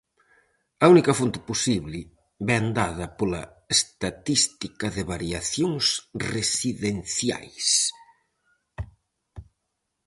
[0.83, 1.99] A única fonte posible
[2.49, 3.43] vén dada pola
[3.77, 5.85] Estatística de Variacións
[6.33, 7.67] Residenciais.